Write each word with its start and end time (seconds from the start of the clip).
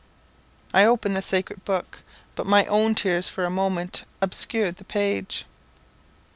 I 0.73 0.83
opened 0.83 1.15
the 1.15 1.21
sacred 1.21 1.63
book, 1.63 2.01
but 2.33 2.47
my 2.47 2.65
own 2.65 2.95
tears 2.95 3.27
for 3.27 3.45
a 3.45 3.51
moment 3.51 4.01
obscured 4.19 4.77
the 4.77 4.83
page. 4.83 5.45